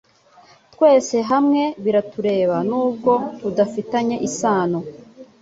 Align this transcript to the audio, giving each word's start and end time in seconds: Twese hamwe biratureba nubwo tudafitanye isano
Twese 0.73 1.15
hamwe 1.31 1.61
biratureba 1.83 2.55
nubwo 2.69 3.11
tudafitanye 3.39 4.15
isano 4.27 4.79